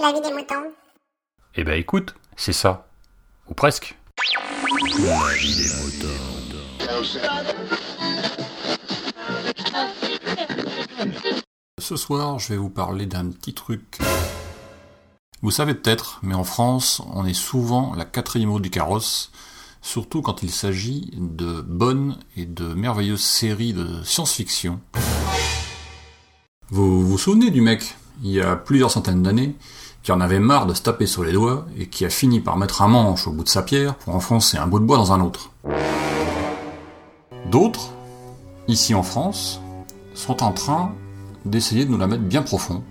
la 0.00 0.12
vie 0.12 0.20
des 0.20 0.32
moutons 0.32 0.72
Eh 1.56 1.64
ben 1.64 1.78
écoute, 1.78 2.14
c'est 2.36 2.52
ça. 2.52 2.86
Ou 3.48 3.54
presque. 3.54 3.96
La 4.98 5.34
vie 5.34 5.56
des 5.56 5.68
moutons. 5.82 6.30
Ce 11.78 11.96
soir, 11.96 12.38
je 12.38 12.48
vais 12.48 12.56
vous 12.56 12.70
parler 12.70 13.06
d'un 13.06 13.28
petit 13.30 13.52
truc. 13.52 13.98
Vous 15.42 15.50
savez 15.50 15.74
peut-être, 15.74 16.20
mais 16.22 16.34
en 16.34 16.44
France, 16.44 17.02
on 17.12 17.24
est 17.26 17.34
souvent 17.34 17.94
la 17.94 18.04
quatrième 18.04 18.50
roue 18.50 18.60
du 18.60 18.70
carrosse, 18.70 19.32
surtout 19.80 20.22
quand 20.22 20.42
il 20.42 20.50
s'agit 20.50 21.10
de 21.16 21.62
bonnes 21.62 22.18
et 22.36 22.44
de 22.44 22.74
merveilleuses 22.74 23.22
séries 23.22 23.72
de 23.72 24.02
science-fiction. 24.04 24.80
Vous 26.68 27.06
vous 27.06 27.18
souvenez 27.18 27.50
du 27.50 27.62
mec, 27.62 27.96
il 28.22 28.30
y 28.30 28.40
a 28.40 28.54
plusieurs 28.54 28.90
centaines 28.90 29.22
d'années, 29.22 29.56
qui 30.02 30.12
en 30.12 30.20
avait 30.20 30.38
marre 30.38 30.66
de 30.66 30.74
se 30.74 30.82
taper 30.82 31.06
sur 31.06 31.24
les 31.24 31.32
doigts 31.32 31.66
et 31.78 31.86
qui 31.86 32.04
a 32.04 32.10
fini 32.10 32.40
par 32.40 32.56
mettre 32.56 32.82
un 32.82 32.88
manche 32.88 33.26
au 33.26 33.32
bout 33.32 33.44
de 33.44 33.48
sa 33.48 33.62
pierre 33.62 33.94
pour 33.96 34.14
enfoncer 34.14 34.56
un 34.56 34.66
bout 34.66 34.80
de 34.80 34.84
bois 34.84 34.96
dans 34.96 35.12
un 35.12 35.20
autre. 35.20 35.52
D'autres, 37.50 37.92
ici 38.68 38.94
en 38.94 39.02
France, 39.02 39.60
sont 40.14 40.42
en 40.42 40.52
train 40.52 40.92
d'essayer 41.44 41.84
de 41.84 41.90
nous 41.90 41.98
la 41.98 42.06
mettre 42.06 42.22
bien 42.22 42.42
profond, 42.42 42.82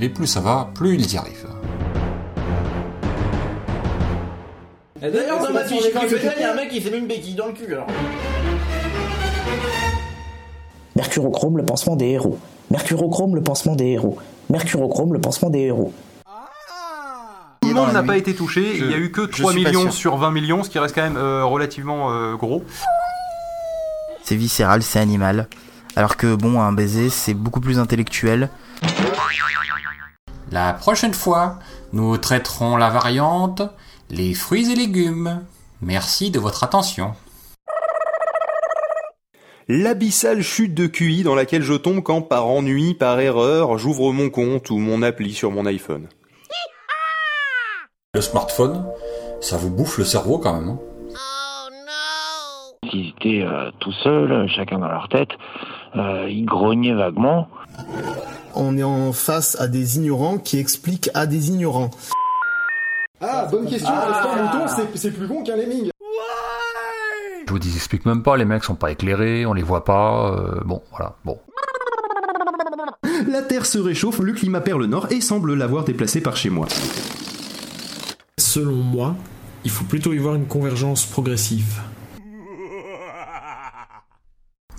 et 0.00 0.08
plus 0.08 0.26
ça 0.26 0.40
va, 0.40 0.70
plus 0.74 0.94
ils 0.94 1.12
y 1.12 1.16
arrivent. 1.16 1.48
Et 5.00 5.10
D'ailleurs, 5.10 5.42
dans 5.42 5.52
ma 5.52 5.64
fiche 5.64 5.84
Wikipédia, 5.84 6.32
il 6.36 6.40
y 6.40 6.44
a 6.44 6.52
un 6.52 6.56
mec 6.56 6.70
qui 6.70 6.82
s'est 6.82 6.90
mis 6.90 6.98
une 6.98 7.06
béquille 7.06 7.34
dans 7.34 7.46
le 7.46 7.52
cul 7.52 7.72
alors. 7.72 7.86
Mercurochrome, 10.96 11.58
le 11.58 11.64
pansement 11.64 11.94
des 11.94 12.06
héros. 12.06 12.38
Mercurochrome, 12.70 13.36
le 13.36 13.42
pansement 13.42 13.76
des 13.76 13.86
héros. 13.86 14.18
Mercurochrome, 14.50 15.12
le 15.12 15.20
pansement 15.20 15.50
des 15.50 15.60
héros. 15.60 15.92
Monde 17.78 17.92
n'a 17.92 18.02
pas 18.02 18.16
été 18.16 18.34
touché, 18.34 18.76
Je- 18.76 18.84
il 18.84 18.90
y 18.90 18.94
a 18.94 18.98
eu 18.98 19.10
que 19.10 19.22
je 19.30 19.40
3 19.42 19.52
suis 19.52 19.62
pas 19.62 19.70
millions 19.70 19.90
sur 19.90 20.16
20 20.16 20.30
millions, 20.30 20.62
ce 20.62 20.70
qui 20.70 20.78
reste 20.78 20.94
quand 20.94 21.02
même 21.02 21.16
euh, 21.16 21.44
relativement 21.44 22.12
euh, 22.12 22.34
gros. 22.36 22.64
C'est 24.22 24.36
viscéral, 24.36 24.82
c'est 24.82 24.98
animal. 24.98 25.48
Alors 25.96 26.16
que 26.16 26.34
bon, 26.34 26.60
un 26.60 26.72
baiser, 26.72 27.08
c'est 27.10 27.34
beaucoup 27.34 27.60
plus 27.60 27.78
intellectuel. 27.78 28.50
La 30.50 30.72
prochaine 30.72 31.14
fois, 31.14 31.58
nous 31.92 32.16
traiterons 32.18 32.76
la 32.76 32.88
variante 32.90 33.62
les 34.10 34.32
fruits 34.34 34.70
et 34.72 34.74
légumes. 34.74 35.42
Merci 35.82 36.30
de 36.30 36.38
votre 36.38 36.64
attention. 36.64 37.12
L'abyssale 39.68 40.42
chute 40.42 40.72
de 40.72 40.86
QI 40.86 41.22
dans 41.24 41.34
laquelle 41.34 41.62
je 41.62 41.74
tombe 41.74 42.02
quand 42.02 42.22
par 42.22 42.46
ennui, 42.46 42.94
par 42.94 43.20
erreur, 43.20 43.76
j'ouvre 43.76 44.12
mon 44.12 44.30
compte 44.30 44.70
ou 44.70 44.78
mon 44.78 45.02
appli 45.02 45.34
sur 45.34 45.50
mon 45.50 45.66
iPhone. 45.66 46.08
Le 48.18 48.22
smartphone, 48.22 48.84
ça 49.40 49.56
vous 49.58 49.70
bouffe 49.70 49.96
le 49.98 50.02
cerveau 50.04 50.38
quand 50.38 50.52
même. 50.60 50.70
hein. 50.70 50.78
Ils 52.92 53.10
étaient 53.10 53.46
euh, 53.46 53.70
tout 53.78 53.92
seuls, 53.92 54.48
chacun 54.48 54.80
dans 54.80 54.88
leur 54.88 55.08
tête. 55.08 55.28
Euh, 55.94 56.26
ils 56.28 56.44
grognaient 56.44 56.94
vaguement. 56.94 57.46
On 58.56 58.76
est 58.76 58.82
en 58.82 59.12
face 59.12 59.54
à 59.60 59.68
des 59.68 59.98
ignorants 59.98 60.38
qui 60.38 60.58
expliquent 60.58 61.10
à 61.14 61.26
des 61.26 61.50
ignorants. 61.50 61.90
Ah, 63.20 63.46
bonne 63.48 63.68
question. 63.68 63.88
Est-ce 63.94 64.22
qu'un 64.24 64.42
mouton, 64.42 64.66
c'est- 64.66 64.96
c'est 64.98 65.10
plus 65.12 65.28
con 65.28 65.44
qu'un 65.44 65.54
lemming 65.54 65.90
Je 67.46 67.52
vous 67.52 67.60
dis, 67.60 67.68
ils 67.68 67.76
expliquent 67.76 68.04
même 68.06 68.24
pas, 68.24 68.36
les 68.36 68.44
mecs 68.44 68.64
sont 68.64 68.74
pas 68.74 68.90
éclairés, 68.90 69.46
on 69.46 69.52
les 69.52 69.62
voit 69.62 69.84
pas, 69.84 70.32
euh, 70.32 70.60
bon, 70.64 70.82
voilà, 70.90 71.14
bon. 71.24 71.38
La 73.28 73.42
Terre 73.42 73.64
se 73.64 73.78
réchauffe, 73.78 74.18
le 74.18 74.32
climat 74.32 74.60
perd 74.60 74.80
le 74.80 74.86
nord 74.86 75.06
et 75.12 75.20
semble 75.20 75.54
l'avoir 75.54 75.84
déplacé 75.84 76.20
par 76.20 76.36
chez 76.36 76.50
moi. 76.50 76.66
Selon 78.58 78.74
moi, 78.74 79.14
il 79.62 79.70
faut 79.70 79.84
plutôt 79.84 80.12
y 80.12 80.18
voir 80.18 80.34
une 80.34 80.48
convergence 80.48 81.06
progressive. 81.06 81.80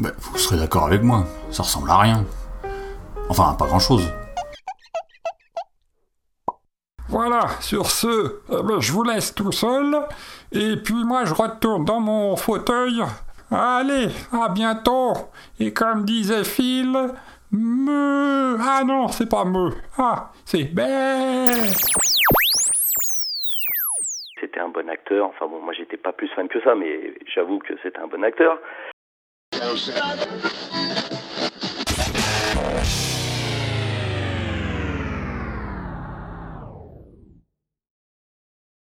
Ben, 0.02 0.12
vous 0.20 0.38
serez 0.38 0.58
d'accord 0.58 0.84
avec 0.84 1.02
moi, 1.02 1.26
ça 1.50 1.64
ressemble 1.64 1.90
à 1.90 2.00
rien. 2.00 2.26
Enfin, 3.30 3.54
pas 3.54 3.68
grand 3.68 3.80
chose. 3.80 4.12
Voilà, 7.08 7.48
sur 7.62 7.90
ce, 7.90 8.42
eh 8.50 8.64
ben, 8.64 8.82
je 8.82 8.92
vous 8.92 9.04
laisse 9.04 9.34
tout 9.34 9.54
seul. 9.54 9.96
Et 10.52 10.76
puis 10.76 11.06
moi, 11.06 11.24
je 11.24 11.34
retourne 11.34 11.86
dans 11.86 12.02
mon 12.02 12.36
fauteuil. 12.36 13.02
Allez, 13.50 14.10
à 14.34 14.50
bientôt. 14.50 15.14
Et 15.58 15.72
comme 15.72 16.04
disait 16.04 16.44
Phil, 16.44 17.14
me. 17.54 18.58
Ah 18.60 18.84
non, 18.86 19.08
c'est 19.08 19.30
pas 19.30 19.46
me. 19.46 19.72
Ah, 19.98 20.34
c'est 20.44 20.66
bé. 20.66 21.46
Un 24.60 24.68
bon 24.68 24.90
acteur. 24.90 25.26
Enfin 25.26 25.48
bon, 25.48 25.62
moi 25.62 25.74
j'étais 25.74 25.96
pas 25.96 26.12
plus 26.12 26.28
fan 26.28 26.50
que 26.50 26.60
ça, 26.62 26.76
mais 26.76 27.14
j'avoue 27.34 27.60
que 27.60 27.74
c'était 27.82 28.00
un 28.00 28.08
bon 28.08 28.24
acteur. 28.26 28.60